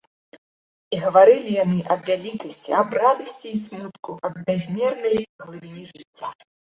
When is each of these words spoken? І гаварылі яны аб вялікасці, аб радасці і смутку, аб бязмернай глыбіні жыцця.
І 0.95 0.99
гаварылі 1.01 1.51
яны 1.63 1.79
аб 1.95 1.99
вялікасці, 2.11 2.75
аб 2.79 2.95
радасці 3.01 3.47
і 3.57 3.59
смутку, 3.65 4.15
аб 4.31 4.39
бязмернай 4.49 5.19
глыбіні 5.43 5.85
жыцця. 5.91 6.27